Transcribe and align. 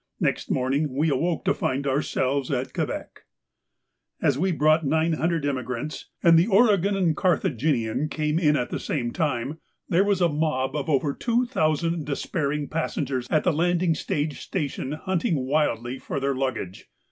Next 0.19 0.49
morning 0.49 0.95
we 0.95 1.11
awoke 1.11 1.45
to 1.45 1.53
find 1.53 1.85
ourselves 1.85 2.49
at 2.49 2.73
Quebec. 2.73 3.25
As 4.19 4.35
we 4.35 4.49
had 4.49 4.57
brought 4.57 4.83
nine 4.83 5.13
hundred 5.13 5.45
emigrants, 5.45 6.09
and 6.23 6.39
the 6.39 6.47
'Oregon' 6.47 6.95
and 6.97 7.15
'Carthaginian' 7.15 8.09
came 8.09 8.39
in 8.39 8.55
at 8.55 8.71
the 8.71 8.79
same 8.79 9.11
time, 9.13 9.59
there 9.87 10.03
was 10.03 10.19
a 10.19 10.27
mob 10.27 10.75
of 10.75 10.89
over 10.89 11.13
two 11.13 11.45
thousand 11.45 12.07
despairing 12.07 12.67
passengers 12.67 13.27
at 13.29 13.43
the 13.43 13.53
landing 13.53 13.93
stage 13.93 14.39
station 14.41 14.93
hunting 14.93 15.45
wildly 15.45 15.99
for 15.99 16.19
their 16.19 16.33
luggage. 16.33 16.87